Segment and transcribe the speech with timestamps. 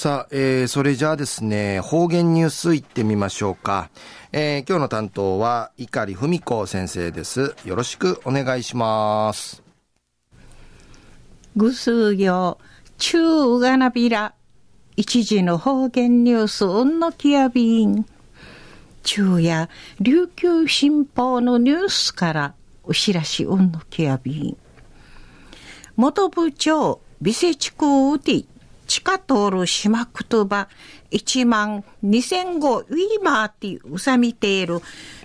[0.00, 3.90] さあ、えー、それじゃあですね、方言ニュースいってみましょうか。
[4.32, 7.54] えー、今日の担当は、碇文子先生です。
[7.66, 9.62] よろしくお願いします。
[11.54, 12.56] ぐすよ、
[12.96, 14.32] 中がなびら、
[14.96, 18.06] 一時の方言ニュース、うんのきやびん。
[19.02, 19.68] 中や、
[20.00, 22.54] 琉球新報のニュースから、
[22.84, 24.56] お知らしうんのきやびん。
[25.96, 28.46] 元部長、美瀬地区うて、
[28.90, 30.68] 地下通る島くとば、
[31.12, 34.80] 一万二千語ウィーマーティうさみている、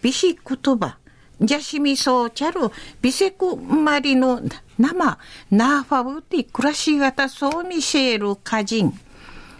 [0.00, 0.96] ビシくとば、
[1.42, 4.40] ジャシミソーチャル、ビセクマリの
[4.78, 5.18] 生、
[5.50, 8.98] ナーファウティ暮らし型ソーミシェール歌人、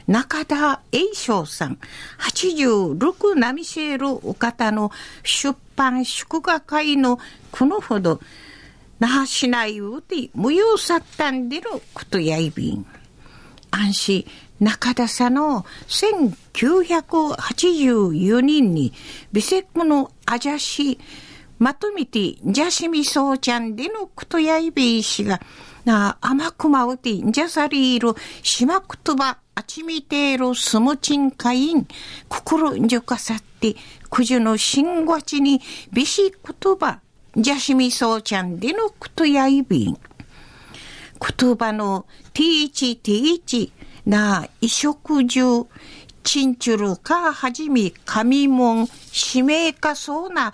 [0.07, 1.79] 中田栄翔さん、
[2.21, 4.91] 86ナミシェールお方の
[5.25, 7.19] 出版祝賀会の
[7.53, 8.19] このほど、
[8.99, 12.87] 那覇市内うて無用さったんでのことやいびん。
[13.71, 14.25] 安心。
[14.61, 18.93] 中田さんの1984人に
[19.33, 20.99] ビセクのアジャシ
[21.59, 25.41] まとめてジャシミソーちゃんでのクトヤイベイ氏が
[25.85, 31.87] な甘くまうてジャサリール島くとばあちみているスムチンカイン
[32.29, 33.77] 心んじょかさって
[34.11, 35.61] くじゅのしんごちに
[35.93, 37.01] ビシクトバ
[37.37, 39.95] ジャシミソーちゃんでのクトヤイベイ
[41.21, 43.71] 言葉の T1、T1
[44.07, 45.67] な衣食住、
[46.23, 50.53] チンチュルかはじめ神門、使命かそうな、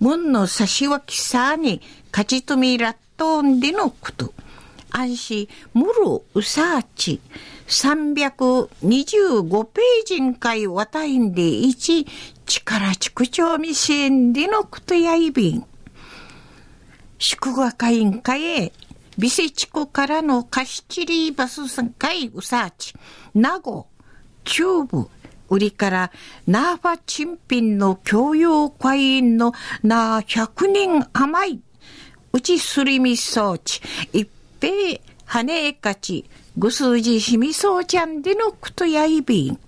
[0.00, 4.32] 門の差し分きさに勝ちとみらっとんでのこと。
[4.90, 5.92] 安心、むる
[6.34, 7.20] うさち、
[7.66, 12.06] 325ページんかいわたいんで1、
[12.46, 15.64] 力畜長未支んでのことやいびん。
[17.18, 18.72] 祝賀会員会へ
[19.18, 22.94] ビセ地区からのカシチリバスさんかいうさち、
[23.34, 23.88] 名護、
[24.44, 25.08] 中部、
[25.50, 26.12] 売りから
[26.46, 29.52] ナーファチンピンの教養会員の
[29.82, 31.60] な百人甘い、
[32.32, 33.80] うちすりみ装置、
[34.12, 34.28] 一
[34.60, 36.24] 平、羽えかち、
[36.56, 39.58] ぐすじしみそうちゃんでのくとやいびん。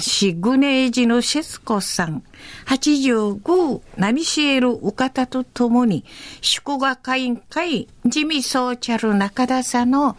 [0.00, 2.22] シグネージのシェスコさん、
[2.66, 6.04] 85ナミシエルウカタと共に、
[6.40, 10.16] 祝賀会員会ジミソーチャル中田さんの、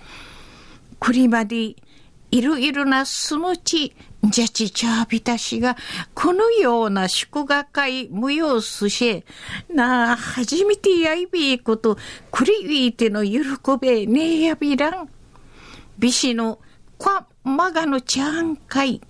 [0.99, 1.75] クリマディ、
[2.31, 5.75] いろいろなスムチ、ジャチチャービタシが、
[6.13, 9.23] このような祝賀会無用すし、
[9.73, 11.97] なあ、初めてやいびいこと、
[12.31, 13.41] クリウィーテの喜
[13.79, 15.09] べねえやびらん。
[15.97, 16.59] ビシの、
[16.99, 19.01] kwa マガのちゃんかい。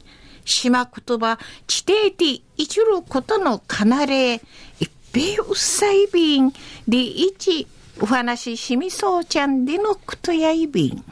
[0.45, 4.41] 島言葉、地底地一ることのかなれ、
[4.79, 6.53] 一平うっさいびん、
[6.88, 7.67] で一、
[8.00, 11.03] お話しみそうちゃんでのことやいびん。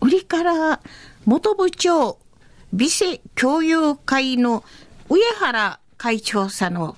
[0.00, 0.80] 売りから
[1.24, 2.18] 元部長、
[2.72, 4.62] 美世共有会の
[5.08, 6.96] 上原会長さの、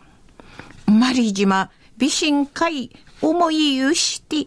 [0.86, 2.90] マリ島美神会
[3.20, 4.46] 思いゆして、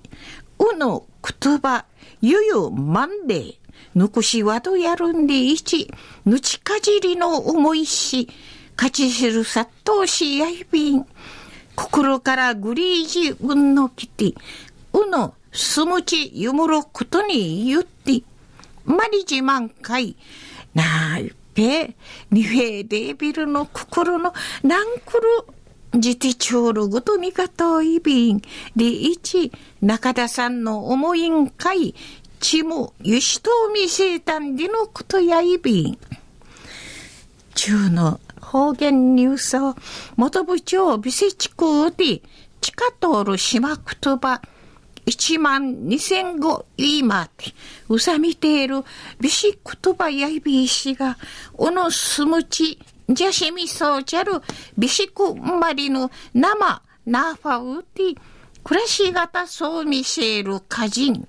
[0.59, 1.05] うの
[1.41, 1.85] 言葉、
[2.21, 3.59] ゆゆまんで、
[3.95, 5.89] ぬくしわどやるんでいち、
[6.25, 8.27] ぬちかじりの思いし、
[8.77, 11.05] 勝ち知る殺到しやいびん。
[11.75, 14.33] 心からグリージうんのきて、
[14.93, 18.23] うのすむちゆむろことに言って、
[18.85, 20.15] まりじまんかい、
[20.73, 21.95] なあいっぺ、
[22.29, 28.41] にへデービルの心のなんくる、じてちょうるごとにかといびん。
[28.75, 31.93] で、いち、中田さんの思いんかい、
[32.41, 35.97] ちもゆしとみせたんでのことやいびん。
[37.53, 39.75] 中の方言ニュースを
[40.17, 42.21] 元部長美瀬地区で
[42.59, 44.41] 地下通る島言葉
[45.05, 47.53] 一万二千語言いまって、
[47.89, 48.83] うさみている
[49.19, 51.17] 美し言葉やいびいしが、
[51.53, 52.79] おのすむち、
[53.09, 54.33] じゃしみそうじゃる
[54.77, 58.17] 美しくんまりの生、なファウティ、
[58.63, 61.27] 暮らし方そう見せる歌人。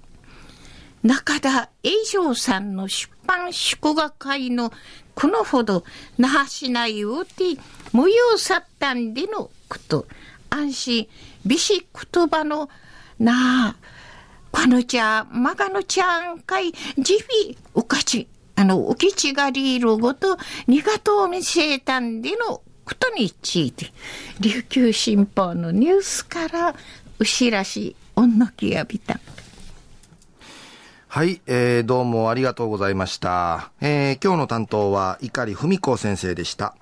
[1.02, 4.72] 中田栄翔さんの出版祝賀会の
[5.14, 5.84] このほど
[6.16, 7.44] 那覇市内をて
[7.92, 10.06] 無用さったんでのこと、
[10.48, 11.08] 安心、
[11.44, 12.68] 美し言葉の
[13.18, 13.76] なあ、
[14.50, 23.92] このちゃん、まがのちゃんかい、じび、おかち、あの、おきちがりるごと、にがとう見せたんでのことについて、
[24.40, 26.74] 琉球新報のニュースから、
[27.18, 29.18] うしらし、おんのきやびた。
[31.14, 33.70] はい、えー、どうもありがとうございました。
[33.82, 36.74] えー、今日の担当は、碇文子先生でした。